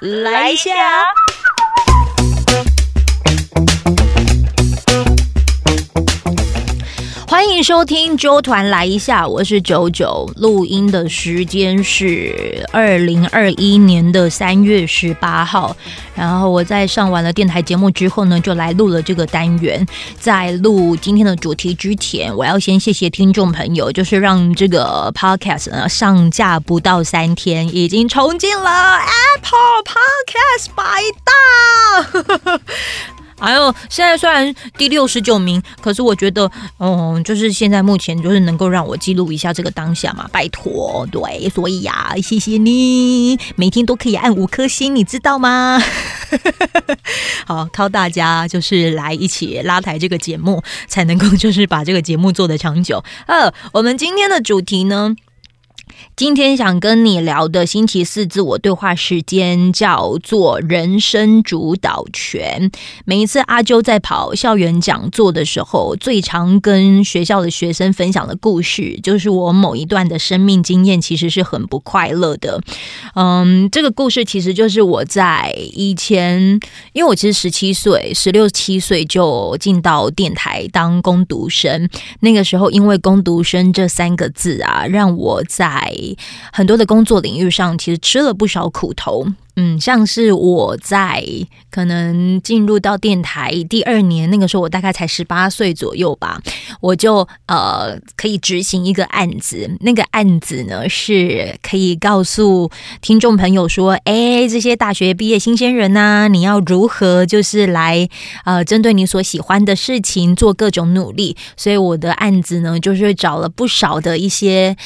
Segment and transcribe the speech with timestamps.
[0.00, 0.72] 来一下。
[7.62, 15.76] 收听周团来一下，我是九九，录音的时间是二零二一年的三月十八号。
[16.14, 19.86] 然后我在上完了电台节目之后呢，就来录了这个单元。
[20.18, 30.82] 在录今天的主题之前，我要先谢谢听众朋友，就是让这个 podcast 呢上架不到三天，已经冲进了 Apple Podcast 百
[31.24, 32.60] 大。
[33.40, 45.82] 还有，现在虽然第六十九名，可是我觉得，嗯，就是现在目前就是能够让我记录一下这个当下嘛，拜托，对，所以呀，谢谢你，每天都可以按五颗星，你知道吗？
[47.46, 53.02] 好，靠大家就是来一起拉抬这个节目，才能够就是把这个节目做得长久。
[53.26, 55.16] 呃，我们今天的主题呢？
[56.20, 62.70] 今天想跟你聊的星期四自我对话时间叫做人生主导权。
[63.06, 72.60] 每一次阿周在跑校园讲座的时候，最常跟学校的学生分享的故事，就是我某一段的生命经验，其实是很不快乐的。
[73.14, 76.60] 嗯，这个故事其实就是我在以前，
[76.92, 81.88] 因为我其实十七岁、十六七岁就进到电台当攻读生，
[82.20, 85.90] 那个时候因为攻读生这三个字啊，让我在
[86.52, 89.26] 很多的工作领域上，其实吃了不少苦头。
[89.56, 91.22] 嗯，像是我在
[91.70, 96.40] 可能进入到电台第二年，那个时候我大概才十八岁左右吧，
[96.80, 99.70] 我就呃可以执行一个案子。
[99.80, 102.70] 那个案子呢，是可以告诉
[103.02, 108.08] 听众朋友说，哎，这些大学毕业新鲜人呐，你要如何就是来
[108.44, 111.36] 呃针对你所喜欢的事情做各种努力。
[111.56, 114.76] 所以我的案子呢，就是找了不少的一些。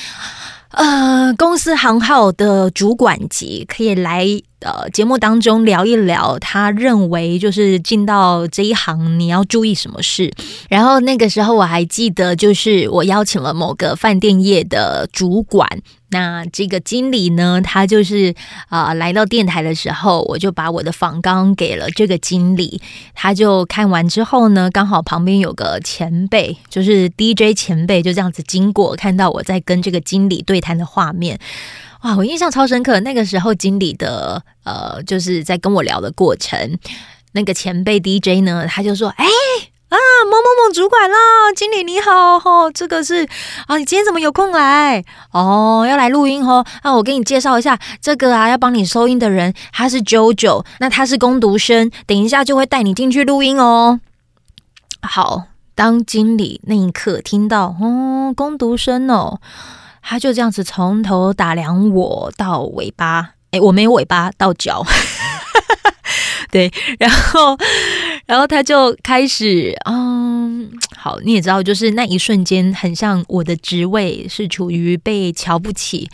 [0.77, 4.27] 呃，公司行号的主管级可以来
[4.64, 10.32] 呃节目当中聊一聊，他认为就是进到这一行你要注意什么事。
[10.69, 15.69] 然后那个时候我还记得，就是我邀请了某个饭店业的主管。
[16.10, 18.32] 那这个经理呢，他就是
[18.69, 22.80] 啊，来到电台的时候，我就把我的访纲给了这个经理，
[23.14, 31.36] 他就看完之后呢，刚好旁边有个前辈，就是 DJ 前辈，就这样子经过，看到我在跟这个经理对谈的画面，
[32.04, 33.00] 哇，我印象超深刻。
[33.00, 36.78] 那个时候经理的呃，就是在跟我聊的过程，
[37.32, 39.26] 那个前辈 DJ 呢，他就说，哎。
[39.91, 41.16] 啊，某某某主管啦，
[41.54, 43.28] 经理你好，哈，这个是
[43.69, 45.04] 啊，你今天怎么有空来？
[45.31, 46.66] 哦，要来录音哦。
[46.82, 54.00] 啊，我给你介绍一下，这个啊，要帮你收音的人，他是九九，那他是攻读生，等一下就会带你进去录音哦。
[55.00, 55.44] 好，
[55.76, 59.41] 当经理那一刻听到哦，攻读生哦，
[60.06, 64.84] 他就这样子从头打量我到尾巴，诶，我没有尾巴到脚。
[66.53, 66.70] 对，
[67.00, 67.56] 然后，
[68.26, 70.70] 然后他就开始，嗯，
[71.04, 76.09] 好，你也知道，就是那一瞬间，很像我的职位是处于被瞧不起、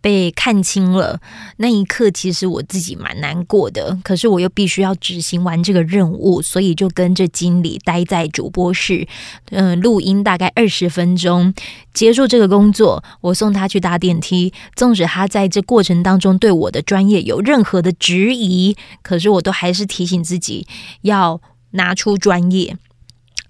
[0.00, 1.20] 被看清了
[1.56, 3.98] 那一刻，其实我自己蛮难过的。
[4.04, 9.08] 可是我又必须要执行完这个任务，所以就跟着经理待在主播室，
[9.50, 11.52] 嗯，录音大概二十分钟，
[11.92, 14.52] 结束这个工作，我送他去搭电梯。
[14.76, 19.84] 纵使他在这过程当中对我的专业有任何的质疑，可是我都还是。
[19.86, 20.66] 提醒自己
[21.02, 21.40] 要
[21.70, 22.76] 拿出专业，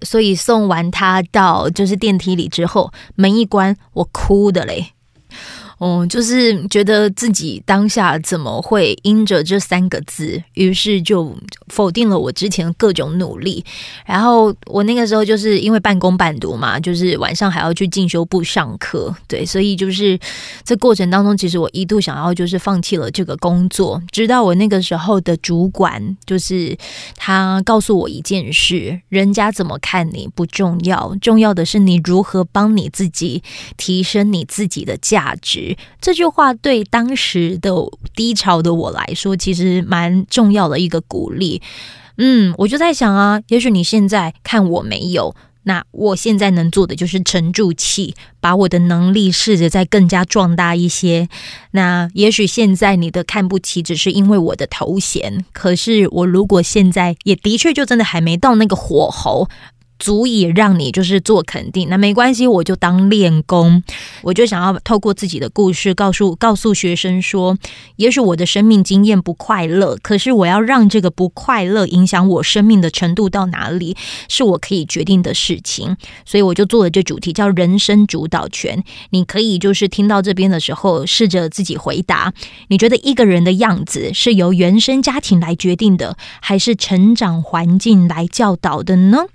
[0.01, 4.93] 所以送完他到就是电梯里之后，门一关，我哭的嘞。
[5.77, 13.63] 哦，就是觉得自己当下怎么会因着这三个字，于是就否定了我之前各种努力。
[14.03, 20.17] 然后我那个时候就是因为半工半读嘛，就是晚上还要去进修部上课，对，所以就是
[20.63, 24.01] 这过程当中，其实我一度想要就是放弃了这个工作。
[24.11, 26.75] 直到我那个时候的主管，就是
[27.15, 33.43] 他告诉我一件事：人家怎么看你不重要，重要的是你如何帮你自己
[33.77, 35.66] 提升你自己的价值。
[35.99, 37.71] 这句话对当时的
[38.15, 41.61] 低潮的我来说，其实蛮重要的一个鼓励。
[42.17, 51.29] 嗯，我就在想啊，也许你现在看我没有，那我现在能做的就是沉住气，把我的能力试着再更加壮大一些。
[51.71, 55.45] 那也许现在你的看不起，只是因为我的头衔。
[55.53, 59.47] 可是我如果现在也的确就真的还没到那个火候。
[59.99, 61.89] 足以让你就是做肯定。
[61.89, 63.83] 那没关系，我就当练功，
[64.21, 67.57] 我就想要透过自己的故事告诉告诉学生说，
[67.97, 73.95] 也许我的生命经验不快乐，可是我要让这个不快乐影响我生命的程度到哪里，
[74.29, 75.97] 是我可以决定的事情。
[76.25, 78.83] 所以我就做了这主题叫人生主导权。
[79.11, 82.33] 你可以就是听到这边的时候，试着自己回答，
[82.67, 89.25] 你觉得一个人的样子是由原生家庭来决定的，还是成长环境来教导的呢？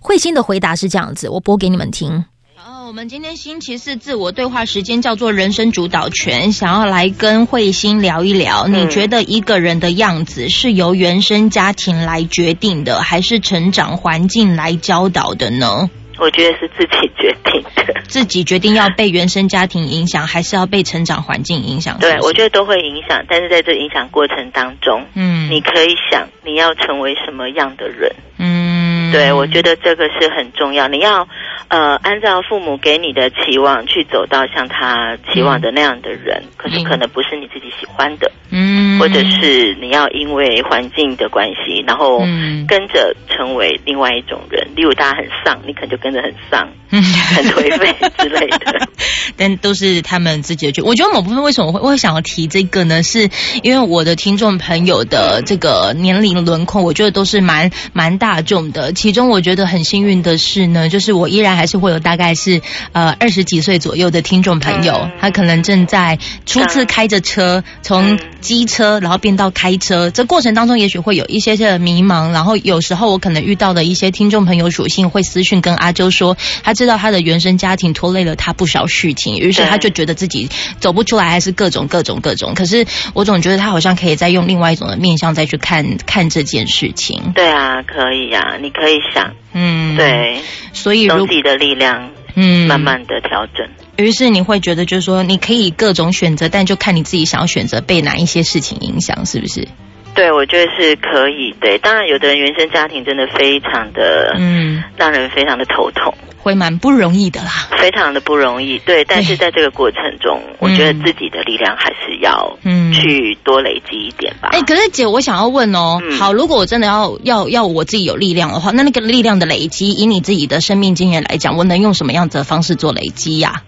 [0.00, 2.24] 慧心的回答是这样子，我播给你们听。
[2.56, 15.88] 哦，我们今天星期四自我对话时间叫做人生主导权，想要来跟慧心聊一聊，你觉得一个人的样子是由原生家庭来决定的，还是成长环境来教导的呢？
[16.20, 21.96] 我觉得是自己决定的，自己决定要被原生家庭影响，还是要被成长环境影响？
[22.00, 28.67] 对，我觉得都会影响，但是在这影响过程当中，嗯，你可以想你要成为什么样的人，嗯，
[29.12, 31.26] 对，我觉得这个是很重要，你要。
[31.68, 42.20] 呃，按照父母给你的期望去走到像他期望的那样的人，可是可能不是你自己喜欢的，嗯，或者是你要因为环境的关系，然后
[42.66, 48.88] 跟着成为另外一种人，例如大家很丧，你可能就跟着很丧， 很颓废之类的。
[49.36, 53.02] 但都是他们自己的决我觉得某部分为什么会会想要提这个呢？
[53.02, 53.28] 是
[53.62, 58.92] 因为我的听众朋友的这个年龄轮廓，我觉得都是蛮蛮大众的。
[58.92, 61.48] 其中我觉得很幸运的是呢，就是我依然。
[61.58, 62.60] 还是会有大概是
[62.92, 72.30] 呃二十几岁左右的听众朋友，他可能正在初次开着车，从机车然后变到开车，这过程当中也许会有一些些迷茫。
[72.32, 80.48] 然后有时候我可能遇到的一些听众朋友属性会私讯跟阿周说，他知道他的原生家庭拖累了他不少事情，于是他就觉得自己
[80.80, 82.54] 走不出来，还是各种各种各种。
[82.54, 87.32] 可是我总觉得他好像可以再用另外一种的面向再去看看这件事情。
[87.34, 90.40] 对啊，可以啊，你可以想，嗯，对，
[90.72, 93.66] 所以如的力量，嗯，慢慢的调整。
[93.96, 99.66] 于是你会觉得，就是说，你可以各种选择，但就看你自己想要选择被哪一些事情影响，是不是？
[100.14, 101.54] 对，我觉得是可以。
[101.60, 106.12] 对，当然，有的人原生家庭真的非常的，嗯，让人非常的头痛。
[106.40, 108.78] 会蛮不容易的啦，非常的不容易。
[108.78, 114.48] 对，但是在这个过程中，我觉得自己的力量还是要嗯去多累积一点吧。
[114.52, 123.62] 哎，可是姐，我想要问哦，好，如果我真的要要要我自己有力量的话，那那个力量的累积，以你自己的生命经验来讲，我能用什么样子的方式做累积呀？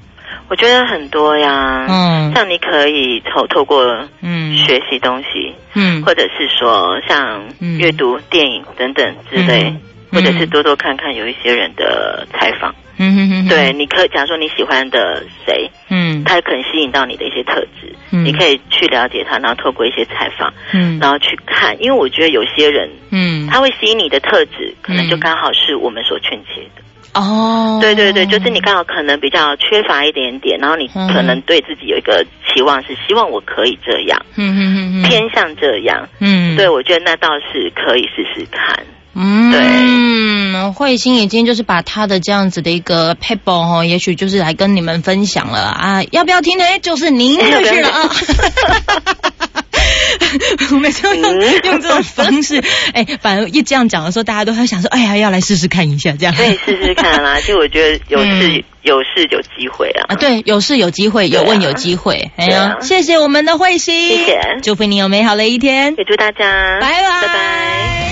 [0.50, 4.56] 我觉得很多呀，嗯，像你可以透透过嗯。
[4.56, 7.44] 学习东西，嗯，或者是说像
[7.78, 9.74] 阅读电影等等之类。
[10.12, 26.82] 或者是多多看看有一些人的采访，嗯哼哼，对，你可假如说你喜欢的谁，嗯，他可能吸引到你的一些特质，嗯，你可以去了解他，然后透过一些采访，嗯，然后去看，因为我觉得有些人，嗯，他会吸引你的特质，可能就刚好是我们所欠缺的。
[27.14, 38.84] 哦，对对对，就是你刚好可能比较缺乏一点点，然后你可能对自己有一个期望，是希望我可以这样，嗯嗯嗯，偏向这样，嗯，对我觉得那倒是可以试试看。
[39.12, 46.64] 嗯，对，慧心已经就是把他的这样子的一个 paper 哦，也许就是来跟你们分享了啊，要不要听呢？
[46.80, 48.08] 就是您的事了啊。
[50.72, 56.34] 我每次用用这种方式，哎，反而一这样讲的时候，大家都会想说，哎呀，要来试试看一下，这样。
[56.34, 57.36] 可以试试看啦。
[57.40, 62.30] 其实我觉得有事有事有机会啊，啊，对，有事有机会，有问有机会。
[62.36, 66.78] 哎呀，谢谢我们的慧心，谢谢，祝福你有美好的一天，也祝大家。
[66.80, 68.09] 拜拜，拜拜。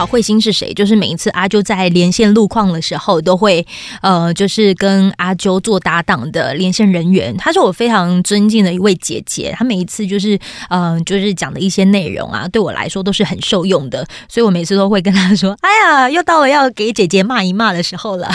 [0.00, 0.72] 好，慧心是谁？
[0.72, 3.66] 就是每一次阿啾在连线路况的时候，都会
[4.00, 7.36] 呃，就是跟阿啾做搭档的连线人员。
[7.36, 9.54] 她是我非常尊敬的一位姐姐。
[9.54, 10.38] 她每一次就是
[10.70, 14.02] 嗯，就是讲的一些内容啊，对我来说都是很受用的。
[14.26, 18.26] 所以我每次都会跟她说：“哎呀，又到了要给姐姐骂一骂的时候了。”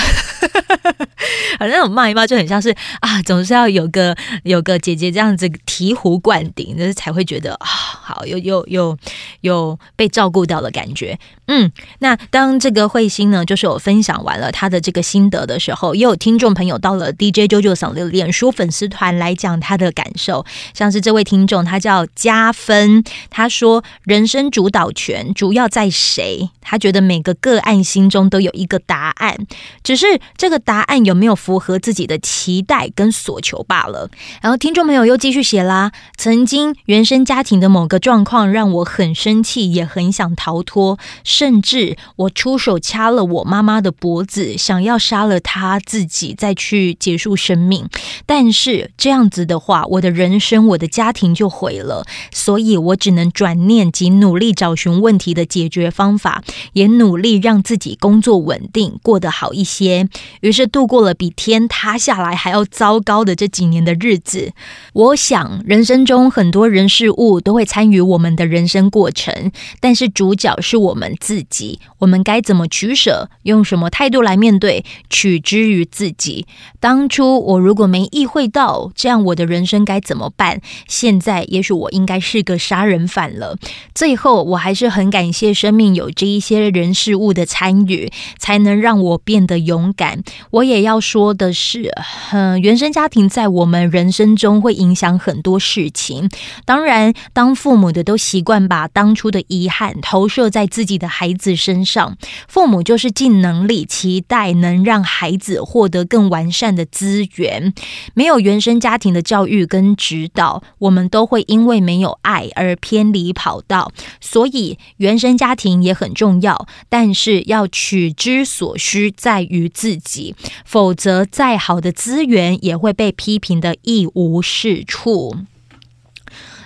[1.57, 8.97] 反正那种骂一骂就很像是啊，总是要有个有个姐姐这样子醍醐灌顶，就是才会觉得啊，好，有有有
[9.41, 11.17] 有被照顾到的感觉。
[11.47, 20.43] 嗯，那当这个慧心呢，就是我分享完了他的这个心得的时候，也有听众朋友到了 DJ 九九嗓的脸书粉丝团来讲他的感受。
[20.73, 26.49] 像是这位听众，他叫加分，他说：“人生主导权主要在谁？
[26.61, 29.45] 他觉得每个个案心中都有一个答案，
[29.83, 34.09] 只是这个答案有没有符合自己的期待跟所求罢了。
[34.41, 47.87] 然后听众朋友又继续写啦，曾经原生家庭的某个状况让我很生气，也很想逃脱，甚至我出手掐了我妈妈的脖子，想要杀了她自己再去结束生命。
[48.25, 56.43] 但是这样子的话，我的人生、我的家庭就毁了，所以我只能转念及努力找寻问题的解决方法，
[56.73, 60.07] 也努力让自己工作稳定，过得好一些。
[60.41, 64.53] 于是度过过了比天塌下来还要糟糕的这几年的日子。
[64.93, 71.81] 我想，人生中很多人事物都会参与我们的人生过程，但是主角是我们自己。
[71.97, 73.29] 我们该怎么取舍？
[73.43, 74.85] 用什么态度来面对？
[75.09, 76.47] 取之于自己。
[76.79, 80.61] 当初我如果没意会到，这样我的人生该怎么办？
[80.87, 83.57] 现在也许我应该是个杀人犯了。
[83.93, 88.09] 最后，我还是很感谢生命有这一些人事物的参与，
[88.39, 90.23] 才能让我变得勇敢。
[90.51, 91.91] 我也要说的是，
[92.31, 96.29] 嗯，原生家庭在我们人生中会影响很多事情。
[96.63, 102.15] 当然，当父母的都习惯把当初的遗憾投射在自己的孩子身上，
[102.47, 107.73] 父母就是尽能力期待能让孩子获得更完善的资源。
[108.13, 113.91] 没有原生家庭的教育跟指导，我们都会因为没有爱而偏离跑道。
[114.21, 120.35] 所以，原生家庭也很重要，但是要取之所需在于自己，
[120.75, 125.33] 否则再好的资源也会被批评的一无是处。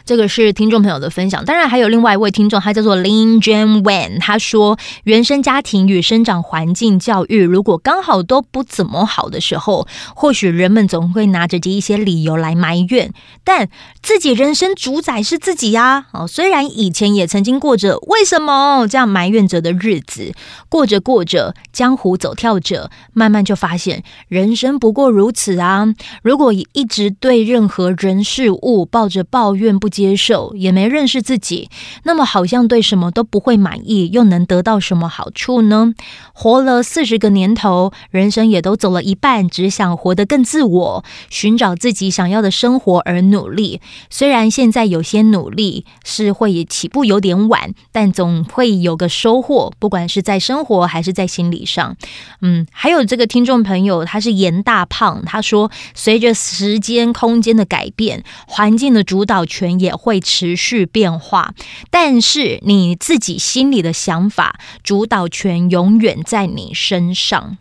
[0.10, 13.14] 这个是听众朋友的分享，当然还有另外一位听众，他叫做 Lin Jan Wen，他说原生家庭与生长环境教育如果刚好都不怎么好的时候，或许人们总会拿着这一些理由来埋怨，
[13.44, 13.70] 但
[14.02, 16.08] 自己人生主宰是自己呀。
[16.12, 20.34] 哦，虽然以前也曾经过着为什么这样埋怨着的日子，
[20.70, 25.94] 过着过着江湖走跳着，慢慢就发现人生不过如此啊。
[26.24, 29.88] 如果一直对任何人事物抱着抱怨不。
[30.00, 31.70] 接受也没认识自己，
[32.04, 35.94] 那么好像对什么都不会满意，又能得到什么好处呢？
[36.32, 43.82] 活了四十个年头，人生也都走了一半，只想活得更自我，寻找自己想要的生活而努力。
[44.10, 51.98] 虽然现在有些努力是会起步有点晚，但总会有个收获，不管是在生活还是在心理上。
[52.42, 59.89] 嗯，还有这个听众朋友，他是严大胖，他说，随着时间空间的改变，环境的主导权也。
[59.90, 61.56] 也会持续变化，
[61.90, 67.58] 但是你自己心里的想法，主导权永远在你身上。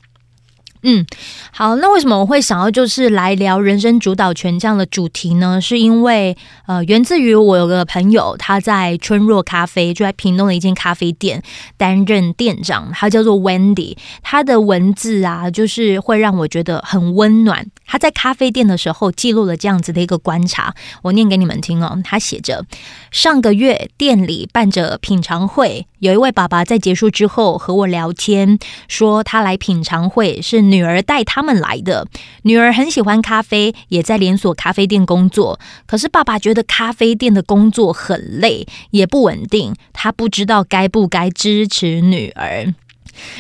[0.82, 1.04] 嗯，
[1.50, 5.61] 好，那为什么我会想要就是来聊人生主导权这样的主题呢？
[5.61, 11.42] 是因为呃，源自于我有个朋友，他在春若咖啡就在屏东的一间咖啡店
[11.76, 17.66] 担任店长，他叫做 Wendy，他的文字啊，就是会让我觉得很温暖。
[17.85, 21.99] 他在咖啡店的时候记录了这样子的一个观察，我念给你们听哦。
[22.04, 22.64] 他写着：
[23.11, 30.67] 上个月店里办着品尝会，有一位爸爸在结束之后和我聊天，说他来品尝会是。
[30.70, 32.06] 女儿带他们来的，
[32.42, 35.58] 女儿很喜欢咖啡，也在连锁咖啡店工作。
[35.87, 42.75] 可是爸爸觉得咖啡店的工作很累，也不稳定，他不知道该不该支持女儿。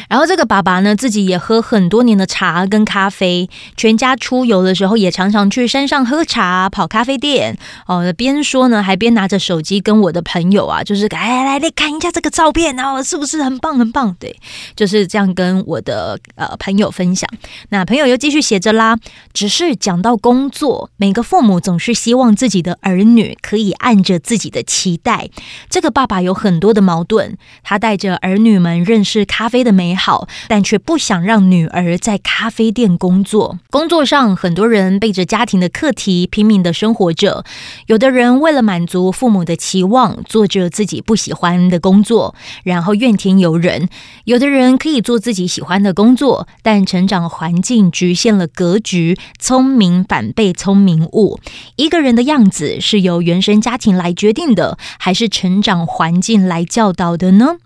[0.08, 7.56] 然后这个爸爸呢，自己也喝很多年的茶跟咖啡，全家出游的时候也常常去山上喝茶、跑咖啡店。
[7.86, 14.14] 哦，边说呢，还边拿着手机跟我的朋友啊，就是哎来来看一下这个照片哦，是不是很棒很棒？
[14.18, 14.36] 对，
[14.74, 17.28] 就是这样跟我的呃朋友分享。
[17.68, 18.98] 那朋友又继续写着啦，
[19.32, 25.28] 只是讲到工作，每个父母总是希望自己的儿女可以按着自己的期待。
[25.70, 29.67] 这个爸爸有很多的矛盾，他带着儿女们认识咖啡的。
[29.68, 33.58] 的美好，但却不想让女儿在咖啡店工作。
[33.68, 37.44] 工作上，很多人背着家庭的课题拼命的生活着。
[37.86, 42.34] 有的人为了满足父母的期望，做着自己不喜欢的工作，
[42.64, 43.90] 然后怨天尤人。
[44.24, 51.38] 有的人可以做自己喜欢的工作，但成长环境局限了格局，聪明反被聪明误。
[51.76, 57.56] 一个人的样子是由原生家庭来决定的，还是成长环境来教导的呢？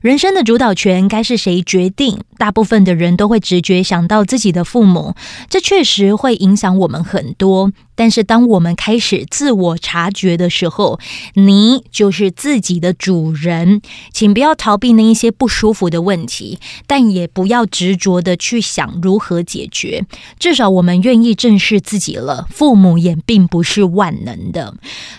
[0.00, 2.18] 人生的主导权该是谁决定？
[2.36, 5.14] 大部分的人都会直觉想到自己的父母，
[5.48, 7.72] 这确实会影响我们很多。
[7.96, 10.98] 但是，当我们开始自我察觉的时候，
[11.34, 13.80] 你就是自己的主人。
[14.12, 20.04] 请不要逃避那一些不舒服的问题，但也不要执着的去想如何解决。
[20.40, 22.48] 至少，我们愿意正视自己了。
[22.50, 24.74] 父母也并不是万能的。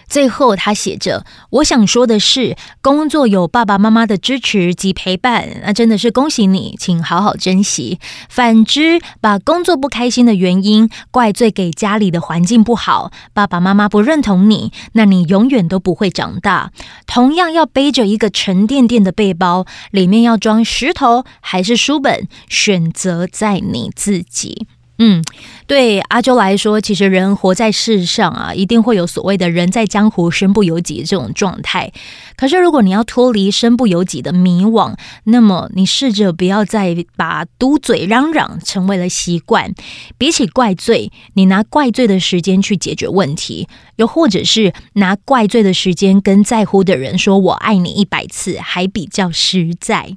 [0.10, 8.00] 最后，他写着：“我想说的是，工作有爸爸妈妈的支持及陪伴，那真的是恭喜你，请。”好好珍惜。
[8.27, 16.71] 反之，把工作不开心的原因怪罪给家里的环境不好，爸爸妈妈不认同你，那你永远都不会长大。
[17.05, 24.67] 同样要背着一个沉甸甸的背包，里面要装石头还是书本，选择在你自己。
[24.97, 25.21] 嗯，
[25.67, 31.91] 对阿周来说，其实人活在世上啊，一定会有所谓的人在江湖身不由己这种状态。
[32.37, 39.73] 可是，如果你要脱离身不由己的迷惘，那么你试着不要再把嘟嘴嚷嚷成为了习惯。
[40.17, 50.15] 比起怪罪，你拿怪罪的时间去解决问题，又或者是拿怪罪的时间跟在乎的人说“我爱你”一百次，还比较实在。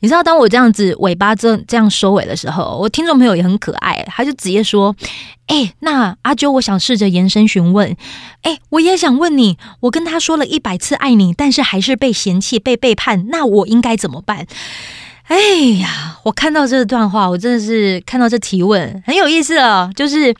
[0.00, 4.94] 你知道，当我这样子尾巴这这样收尾的时候，我听众朋友也很可爱，他就直接说
[5.48, 7.96] ：“哎，那阿啾，我想试着延伸询问，
[8.42, 14.46] 哎，我也想问你，我跟他说了一百次爱你，但是还是被嫌弃、被背叛，那我应该怎么办？”
[15.28, 15.36] 哎
[15.80, 20.34] 呀，我看到这段话，我真的是看到这提问很有意思哦，就是。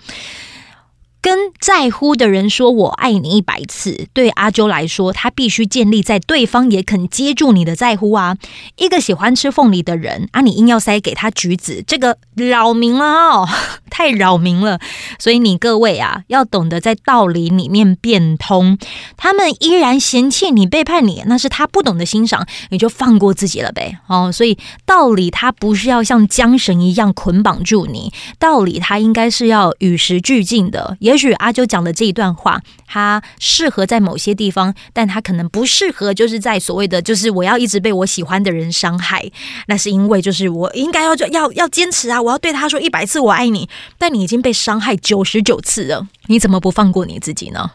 [1.27, 8.37] 跟在乎的人说“我爱你”一百次，对阿周来说，他必须建立在对方也肯接住你的在乎啊。
[8.77, 13.49] 一个喜欢吃凤梨的人啊，你硬要塞给他橘子，这个扰民了哦，
[13.91, 14.79] 太扰民了。
[15.19, 18.79] 所以你各位啊，要懂得在道理里面变通。
[19.17, 23.99] 他们依然嫌弃你、背叛你，那是他不懂得欣赏，你就放过自己了呗。
[24.07, 30.97] 哦，所以道理它不是要像缰绳一样捆绑住你，道理它应该是要与时俱进的。
[31.01, 39.31] 也许阿啾讲的这一段话，它适合在某些地方，但它可能不适合，就是在所谓的就是我要一直被我喜欢的人伤害。
[39.67, 43.69] 那是因为就是我应该要要要坚持啊，我要对他说一百次我爱你，
[43.99, 47.71] 但你已经被伤害九十九次了，你怎么不放过你自己呢？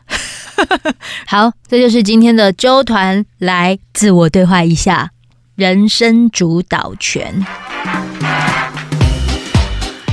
[1.25, 5.11] 好，这就是今天的周团来自我对话一下，
[5.55, 7.45] 人生主导权。